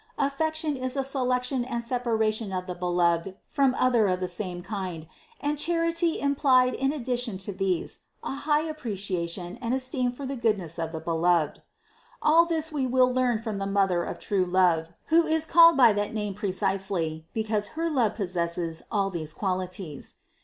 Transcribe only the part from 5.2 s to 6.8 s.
and charity implied